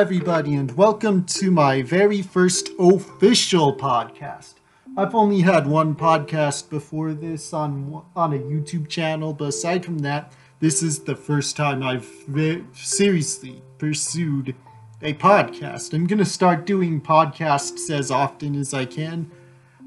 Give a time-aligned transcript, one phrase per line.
[0.00, 4.54] everybody, and welcome to my very first official podcast.
[4.96, 9.98] I've only had one podcast before this on on a YouTube channel, but aside from
[9.98, 14.56] that, this is the first time I've ve- seriously pursued
[15.00, 15.94] a podcast.
[15.94, 19.30] I'm gonna start doing podcasts as often as I can.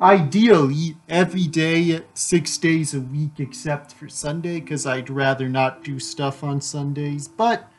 [0.02, 5.99] Ideally, every day, six days a week, except for Sunday, because I'd rather not do
[5.99, 7.27] stuff on Sundays.
[7.27, 7.70] But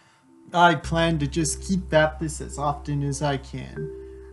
[0.53, 3.91] I plan to just keep at this as often as I can.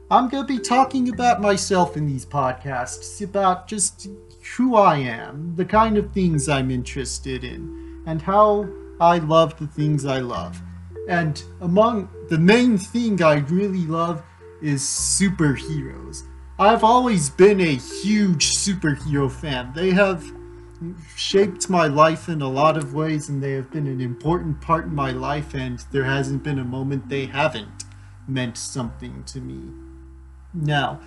[0.09, 4.07] I'm going to be talking about myself in these podcasts, about just
[4.55, 8.69] who I am, the kind of things I'm interested in, and how
[9.01, 10.61] I love the things I love.
[11.09, 14.23] And among the main thing I really love
[14.61, 16.23] is superheroes.
[16.57, 19.73] I've always been a huge superhero fan.
[19.75, 20.23] They have
[21.15, 24.85] shaped my life in a lot of ways and they have been an important part
[24.85, 27.83] in my life and there hasn't been a moment they haven't
[28.27, 29.71] meant something to me.
[30.53, 30.99] Now,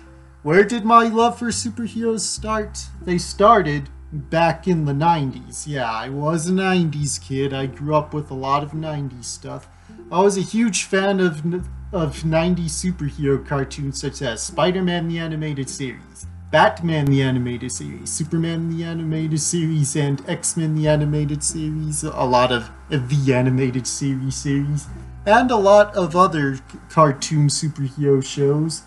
[0.43, 2.85] where did my love for superheroes start?
[3.01, 5.67] They started back in the 90s.
[5.67, 7.53] Yeah, I was a 90s kid.
[7.53, 9.67] I grew up with a lot of 90s stuff.
[10.11, 11.43] I was a huge fan of
[11.91, 18.75] of 90s superhero cartoons such as Spider-Man the animated series, Batman the animated series, Superman
[18.75, 24.87] the animated series, and X-Men the animated series, a lot of the animated series series,
[25.27, 26.57] and a lot of other
[26.89, 28.81] cartoon superhero shows.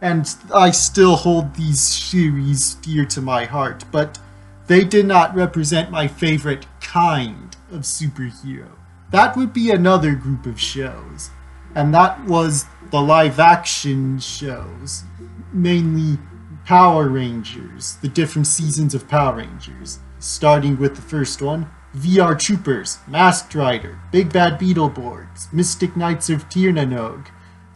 [0.00, 4.18] And I still hold these series dear to my heart, but
[4.66, 8.72] they did not represent my favorite kind of superhero.
[9.12, 11.30] That would be another group of shows,
[11.76, 15.04] and that was the live action shows,
[15.52, 16.18] mainly
[16.64, 23.00] Power Rangers, the different seasons of Power Rangers, starting with the first one VR Troopers,
[23.06, 27.26] Masked Rider, Big Bad Beetleborgs, Mystic Knights of Tirnanog.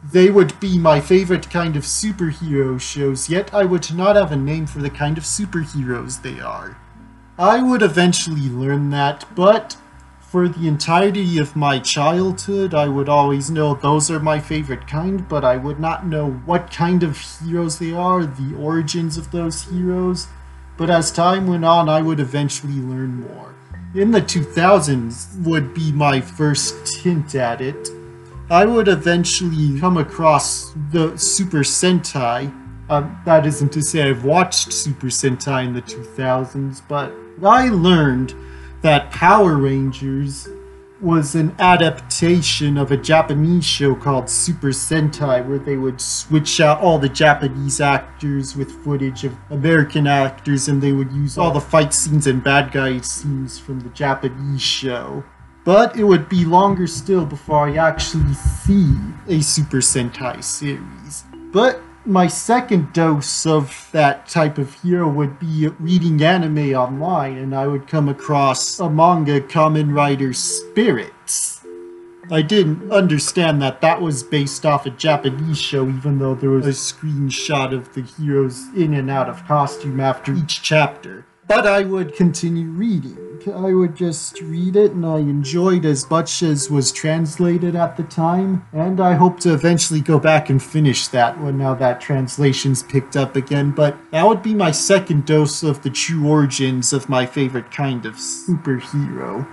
[0.03, 4.37] They would be my favorite kind of superhero shows, yet I would not have a
[4.37, 6.79] name for the kind of superheroes they are.
[7.39, 9.77] I would eventually learn that, but
[10.29, 15.27] for the entirety of my childhood, I would always know those are my favorite kind,
[15.27, 19.63] but I would not know what kind of heroes they are, the origins of those
[19.63, 20.27] heroes.
[20.77, 23.55] But as time went on, I would eventually learn more.
[23.95, 27.89] In the 2000s would be my first hint at it.
[28.51, 32.55] I would eventually come across the Super Sentai.
[32.91, 38.35] Uh, that isn't to say I've watched Super Sentai in the 2000s, but I learned
[38.83, 40.49] that Power Rangers
[41.01, 46.81] was an adaptation of a Japanese show called Super Sentai, where they would switch out
[46.81, 51.61] all the Japanese actors with footage of American actors, and they would use all the
[51.61, 55.23] fight scenes and bad guy scenes from the Japanese show.
[55.65, 58.97] But it would be longer still before I actually see
[59.29, 61.25] a Super Sentai series.
[61.53, 67.55] But my second dose of that type of hero would be reading anime online, and
[67.55, 71.61] I would come across a manga, Kamen Rider Spirits.
[72.31, 76.67] I didn't understand that that was based off a Japanese show, even though there was
[76.67, 81.27] a screenshot of the heroes in and out of costume after each chapter.
[81.49, 83.17] But I would continue reading.
[83.55, 88.03] I would just read it, and I enjoyed as much as was translated at the
[88.03, 88.67] time.
[88.75, 93.17] And I hope to eventually go back and finish that one now that translation's picked
[93.17, 93.71] up again.
[93.71, 98.05] But that would be my second dose of the true origins of my favorite kind
[98.05, 99.49] of superhero.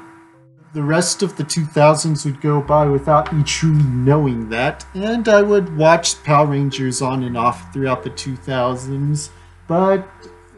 [0.73, 5.41] The rest of the 2000s would go by without me truly knowing that, and I
[5.41, 9.29] would watch Power Rangers on and off throughout the 2000s.
[9.69, 10.05] But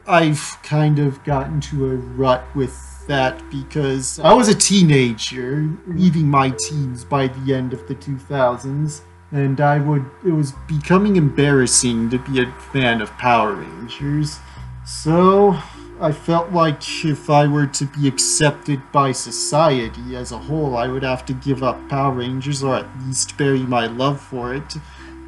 [0.08, 6.28] I've kind of gotten to a rut with that because I was a teenager, leaving
[6.28, 9.02] my teens by the end of the 2000s,
[9.32, 14.40] and I would it was becoming embarrassing to be a fan of Power Rangers.
[14.86, 15.58] So
[16.00, 20.88] I felt like if I were to be accepted by society as a whole, I
[20.88, 24.76] would have to give up Power Rangers or at least bury my love for it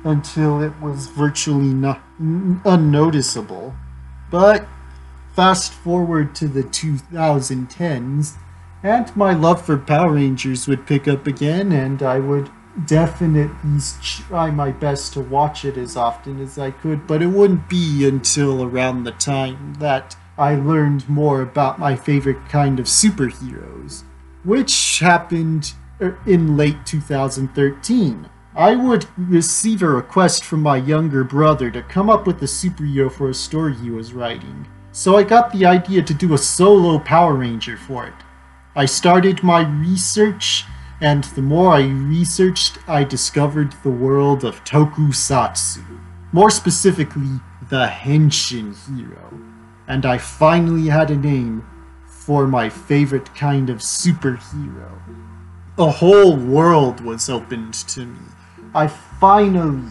[0.05, 3.73] until it was virtually not unnoticeable.
[4.29, 4.67] But
[5.35, 8.33] fast forward to the 2010s,
[8.83, 12.49] and my love for Power Rangers would pick up again, and I would
[12.85, 17.67] definitely try my best to watch it as often as I could, but it wouldn't
[17.67, 24.03] be until around the time that I learned more about my favorite kind of superheroes,
[24.43, 28.29] which happened er, in late 2013.
[28.55, 33.11] I would receive a request from my younger brother to come up with a superhero
[33.11, 34.67] for a story he was writing.
[34.91, 38.13] So I got the idea to do a solo Power Ranger for it.
[38.75, 40.65] I started my research
[41.01, 45.83] And the more I researched, I discovered the world of tokusatsu.
[46.33, 49.39] More specifically, the Henshin hero.
[49.87, 51.65] And I finally had a name
[52.05, 54.99] for my favorite kind of superhero.
[55.77, 58.19] A whole world was opened to me.
[58.73, 59.89] I finally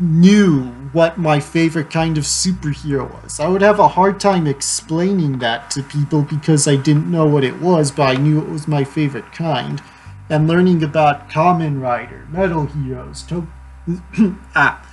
[0.00, 3.38] knew what my favorite kind of superhero was.
[3.38, 7.44] I would have a hard time explaining that to people because I didn't know what
[7.44, 9.80] it was, but I knew it was my favorite kind.
[10.28, 13.46] And learning about Kamen Rider, Metal Heroes, to-
[14.56, 14.84] ah,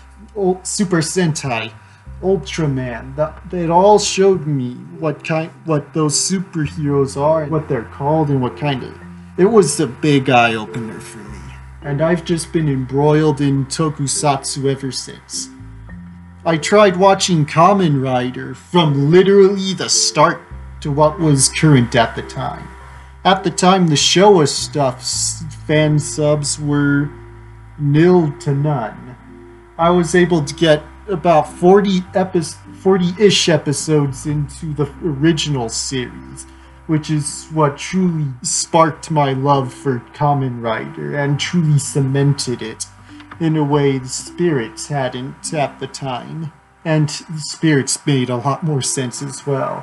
[0.64, 1.72] Super Sentai,
[2.22, 8.30] Ultraman, that it all showed me what kind, what those superheroes are, what they're called,
[8.30, 8.96] and what kind of.
[9.38, 11.37] It was a big eye opener for me
[11.88, 15.48] and I've just been embroiled in tokusatsu ever since.
[16.46, 20.42] I tried watching Kamen Rider from literally the start
[20.82, 22.68] to what was current at the time.
[23.24, 27.10] At the time, the Showa stuff's fan subs were
[27.80, 29.16] nil to none.
[29.78, 32.40] I was able to get about 40 epi-
[32.84, 36.48] 40-ish episodes into the original series
[36.88, 42.86] which is what truly sparked my love for Kamen Rider and truly cemented it
[43.40, 46.52] in a way the spirits hadn't at the time.
[46.84, 49.82] And the spirits made a lot more sense as well.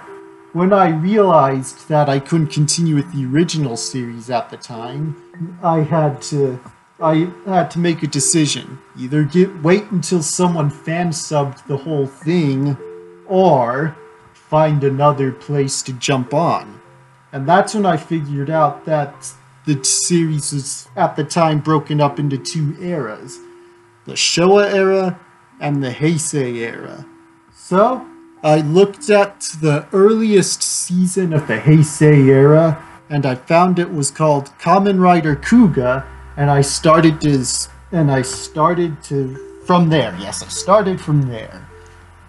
[0.54, 5.80] When I realized that I couldn't continue with the original series at the time, I
[5.80, 6.60] had to
[7.00, 8.78] I had to make a decision.
[8.96, 12.76] Either get wait until someone fan subbed the whole thing
[13.26, 13.96] or
[14.32, 16.80] find another place to jump on.
[17.34, 19.32] And that's when I figured out that
[19.66, 23.40] the series was at the time broken up into two eras
[24.06, 25.18] the Showa era
[25.60, 27.06] and the Heisei era.
[27.52, 28.06] So,
[28.42, 34.12] I looked at the earliest season of the Heisei era and I found it was
[34.12, 36.06] called Kamen Rider Kuuga
[36.36, 37.44] and I started to
[37.90, 40.16] and I started to from there.
[40.20, 41.66] Yes, I started from there.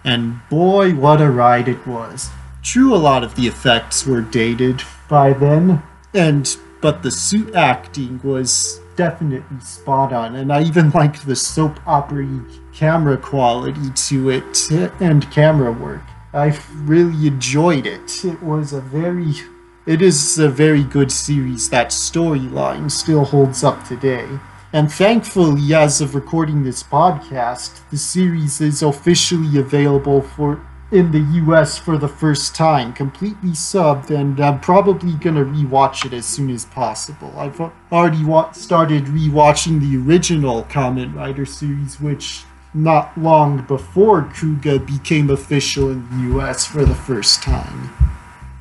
[0.02, 2.30] And boy, what a ride it was.
[2.62, 5.82] True, a lot of the effects were dated by then,
[6.14, 11.78] and but the suit acting was definitely spot on, and I even liked the soap
[11.86, 12.26] opera
[12.72, 14.70] camera quality to it
[15.00, 16.02] and camera work.
[16.32, 18.24] I really enjoyed it.
[18.24, 19.34] It was a very
[19.86, 21.70] it is a very good series.
[21.70, 24.26] That storyline still holds up today.
[24.72, 30.60] And thankfully, as of recording this podcast, the series is officially available for
[30.92, 36.12] in the US for the first time, completely subbed, and I'm probably gonna rewatch it
[36.12, 37.34] as soon as possible.
[37.36, 37.60] I've
[37.90, 45.90] already started rewatching the original Kamen Rider series, which not long before Kuuga became official
[45.90, 47.90] in the US for the first time.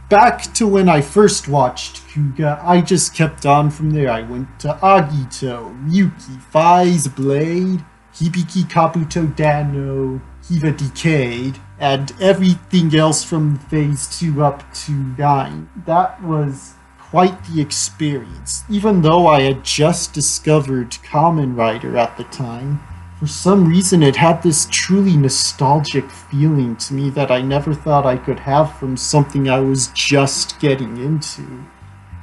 [0.10, 4.10] Back to when I first watched Kuuga, I just kept on from there.
[4.10, 7.84] I went to Agito, Ryuki, Faiz Blade,
[8.14, 15.70] Hibiki Kabuto Den-O, Kiva Decade, and everything else from phase 2 up to 9.
[15.86, 18.64] That was quite the experience.
[18.70, 22.82] Even though I had just discovered Kamen Rider at the time,
[23.20, 28.06] for some reason it had this truly nostalgic feeling to me that I never thought
[28.06, 31.66] I could have from something I was just getting into.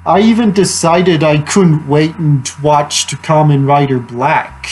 [0.05, 4.67] I even decided I couldn't wait and watch Kamen Rider Black.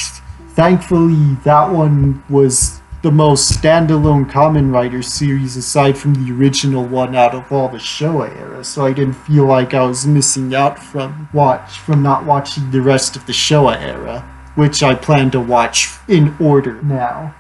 [0.51, 7.15] Thankfully, that one was the most standalone Kamen Rider series aside from the original one
[7.15, 10.79] out of all the Showa era, so I didn't feel like I was missing out
[10.79, 14.21] from watch from not watching the rest of the Showa era,
[14.55, 17.35] which I plan to watch in order now.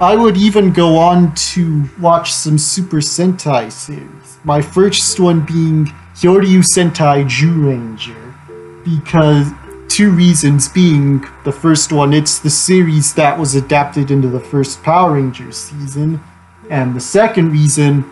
[0.00, 4.38] I would even go on to watch some Super Sentai series.
[4.44, 8.34] My first one being Kyoryu Sentai Zyuranger,
[8.82, 9.52] because
[9.94, 14.82] two reasons being the first one, it's the series that was adapted into the first
[14.82, 16.20] Power Rangers season,
[16.68, 18.04] and the second reason,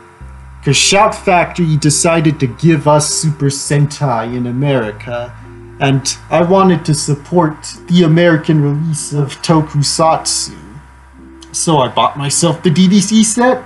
[0.60, 5.34] because Shout Factory decided to give us Super Sentai in America,
[5.80, 10.56] and I wanted to support the American release of Tokusatsu.
[11.50, 13.64] So I bought myself the DVC set,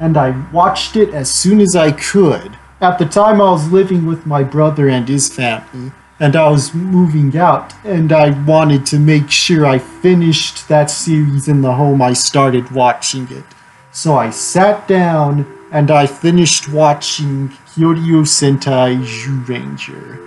[0.00, 2.56] and I watched it as soon as I could.
[2.80, 6.74] At the time, I was living with my brother and his family, and I was
[6.74, 12.02] moving out, and I wanted to make sure I finished that series in the home
[12.02, 13.44] I started watching it.
[13.92, 20.24] So I sat down and I finished watching Kyoryu Sentai Zyuranger.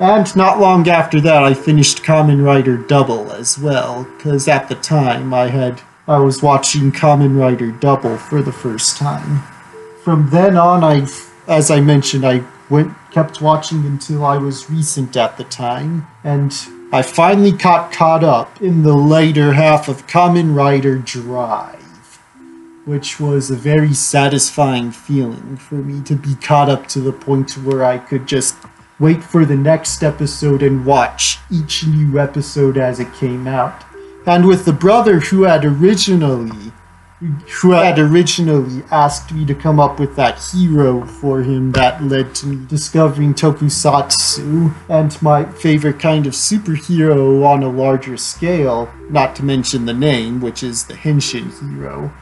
[0.00, 4.76] And not long after that, I finished Kamen Rider Double as well, because at the
[4.76, 9.42] time I had I was watching Kamen Rider Double for the first time.
[10.02, 11.06] From then on, I,
[11.46, 16.54] as I mentioned, I went kept watching until I was recent at the time, and
[16.92, 22.20] I finally got caught up in the later half of Kamen Rider Drive,
[22.84, 27.52] which was a very satisfying feeling for me to be caught up to the point
[27.58, 28.56] where I could just
[28.98, 33.84] wait for the next episode and watch each new episode as it came out.
[34.26, 36.72] And with the brother who had originally
[37.20, 42.32] who had originally asked me to come up with that hero for him that led
[42.32, 49.34] to me discovering tokusatsu and my favorite kind of superhero on a larger scale, not
[49.34, 52.12] to mention the name, which is the Henshin hero.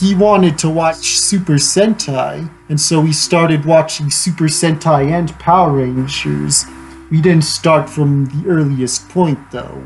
[0.00, 5.72] He wanted to watch Super Sentai, and so we started watching Super Sentai and Power
[5.72, 6.66] Rangers.
[7.10, 9.82] We didn't start from the earliest point though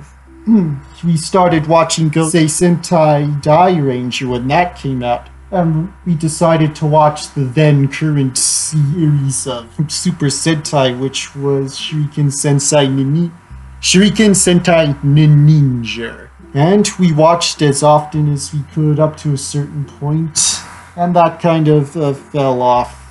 [1.05, 5.29] we started watching Gosei Sentai Dairanger when that came out.
[5.51, 12.33] And we decided to watch the then current series of Super Sentai, which was Shuriken
[12.33, 13.33] Sensei Nini.
[13.81, 16.29] Shuriken Sentai Ninninger.
[16.55, 20.39] And we watched as often as we could up to a certain point,
[20.97, 23.03] and that kind of uh, fell off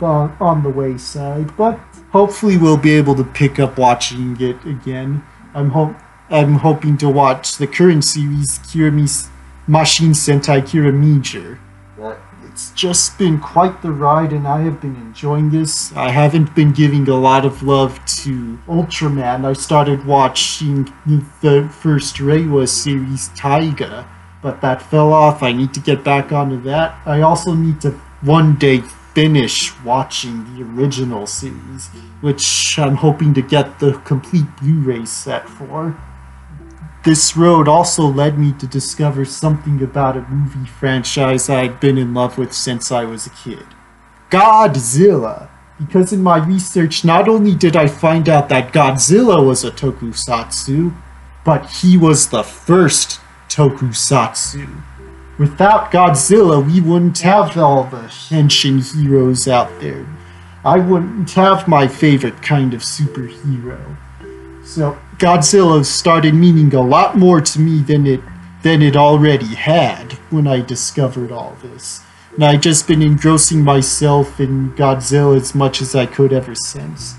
[0.00, 1.56] on, on the wayside.
[1.56, 1.78] But
[2.10, 5.24] hopefully, we'll be able to pick up watching it again.
[5.54, 5.96] I'm hope
[6.28, 9.28] I'm hoping to watch the current series, Kirami's
[9.68, 11.58] Mashin Sentai Kiramager.
[12.44, 15.94] It's just been quite the ride, and I have been enjoying this.
[15.94, 19.44] I haven't been giving a lot of love to Ultraman.
[19.44, 20.92] I started watching
[21.42, 24.08] the first Reiwa series, Taiga,
[24.42, 25.42] but that fell off.
[25.42, 26.96] I need to get back onto that.
[27.04, 27.90] I also need to
[28.22, 31.88] one day finish watching the original series,
[32.20, 35.96] which I'm hoping to get the complete Blu ray set for.
[37.06, 42.14] This road also led me to discover something about a movie franchise I'd been in
[42.14, 43.64] love with since I was a kid
[44.28, 45.48] Godzilla.
[45.78, 50.96] Because in my research, not only did I find out that Godzilla was a tokusatsu,
[51.44, 54.68] but he was the first tokusatsu.
[55.38, 60.08] Without Godzilla, we wouldn't have all the Henshin heroes out there.
[60.64, 63.96] I wouldn't have my favorite kind of superhero.
[64.76, 68.20] So Godzilla started meaning a lot more to me than it
[68.62, 72.02] than it already had when I discovered all this.
[72.34, 77.14] And I've just been engrossing myself in Godzilla as much as I could ever since.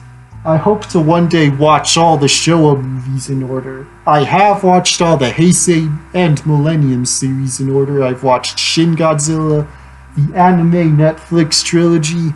[0.46, 3.88] I hope to one day watch all the Showa movies in order.
[4.06, 8.04] I have watched all the Heisei and Millennium series in order.
[8.04, 9.68] I've watched Shin Godzilla,
[10.16, 12.36] the anime Netflix trilogy,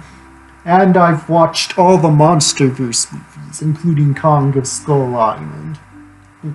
[0.66, 5.79] and I've watched all the MonsterVerse movies, including Kong of Skull Island.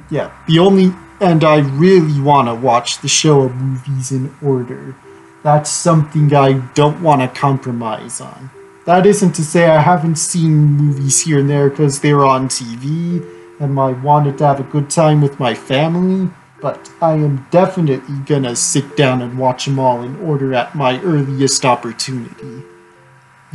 [0.08, 0.94] Yeah, the only.
[1.20, 4.94] And I really want to watch the Showa movies in order.
[5.42, 8.50] That's something I don't want to compromise on.
[8.84, 12.48] That isn't to say I haven't seen movies here and there because they were on
[12.48, 13.24] TV
[13.58, 18.16] and I wanted to have a good time with my family, but I am definitely
[18.26, 22.62] gonna sit down and watch them all in order at my earliest opportunity.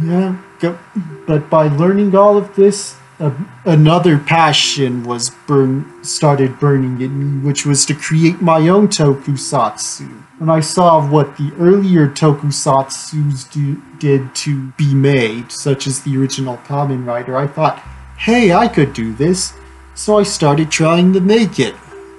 [0.02, 0.78] Yeah, go,
[1.28, 3.32] but by learning all of this, uh,
[3.66, 10.10] another passion was burn started burning in me, which was to create my own tokusatsu.
[10.40, 16.18] When I saw what the earlier tokusatsus do, did to be made, such as the
[16.18, 17.78] original Kamen Rider, I thought,
[18.18, 19.54] hey, I could do this.
[19.94, 21.76] So I started trying to make it.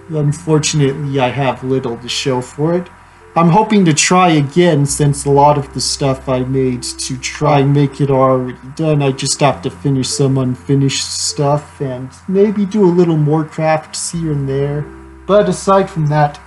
[0.08, 2.86] Unfortunately, I have little to show for it.
[3.34, 7.60] I'm hoping to try again since a lot of the stuff I made to try
[7.60, 9.00] and make it already done.
[9.00, 14.10] I just have to finish some unfinished stuff and maybe do a little more crafts
[14.10, 14.82] here and there.
[15.26, 16.38] But aside from that,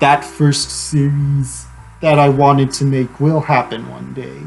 [0.00, 1.64] that first series
[2.02, 4.42] that I wanted to make will happen one day.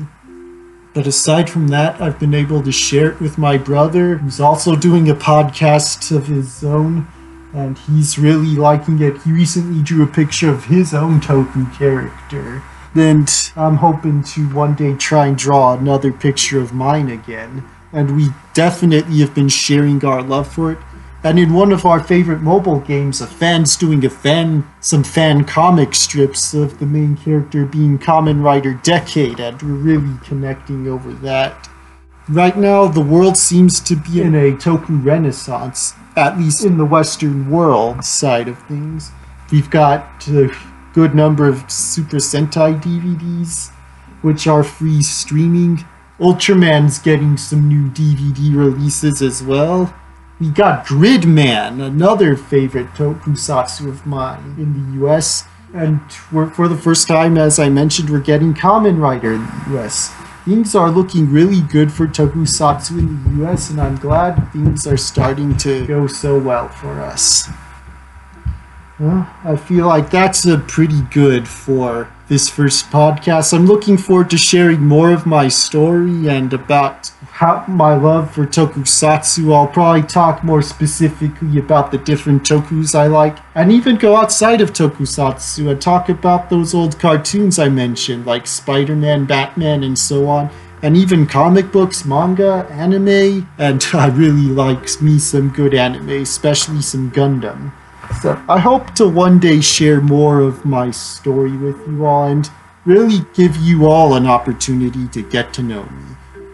[0.93, 4.75] But aside from that, I've been able to share it with my brother, who's also
[4.75, 7.08] doing a podcast of his own
[7.53, 9.22] and he's really liking it.
[9.24, 12.63] He recently drew a picture of his own Toku character.
[12.96, 17.68] And I'm hoping to one day try and draw another picture of mine again.
[17.91, 20.79] And we definitely have been sharing our love for it.
[21.22, 25.44] And in one of our favorite mobile games, a fan's doing a fan some fan
[25.44, 31.12] comic strips of the main character being Kamen Rider Decade, and we're really connecting over
[31.12, 31.70] that.
[32.29, 36.86] Right now, the world seems to be in a Toku renaissance, at least in the
[36.86, 39.09] Western world side of things.
[39.51, 40.55] We've got a
[40.93, 43.71] good number of Super Sentai DVDs,
[44.21, 45.83] which are free streaming.
[46.19, 49.91] Ultraman's getting some new DVD releases as well.
[50.39, 55.45] We got Gridman, another favorite tokusatsu of mine in the US.
[55.74, 60.13] And for the first time, as I mentioned, we're getting Kamen Rider in the US.
[60.50, 64.98] Things are looking really good for tokusatsu in the US, and I'm glad things are
[64.98, 67.48] starting to go so well for us.
[69.00, 73.53] Well, I feel like that's a pretty good for this first podcast.
[73.53, 78.46] I'm looking forward to sharing more of my story and about how my love for
[78.46, 79.55] tokusatsu.
[79.55, 84.60] I'll probably talk more specifically about the different tokus I like, and even go outside
[84.60, 89.98] of tokusatsu and talk about those old cartoons I mentioned, like Spider Man, Batman, and
[89.98, 90.50] so on.
[90.81, 96.81] And even comic books, manga, anime, and I really like me some good anime, especially
[96.81, 97.72] some Gundam.
[98.22, 102.50] So I hope to one day share more of my story with you all and
[102.84, 106.09] really give you all an opportunity to get to know me.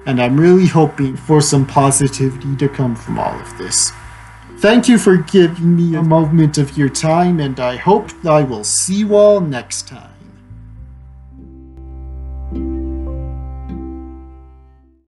[0.06, 3.92] And I'm really hoping for some positivity to come from all of this.
[4.60, 8.64] Thank you for giving me a moment of your time, and I hope I will
[8.64, 10.14] see you all next time.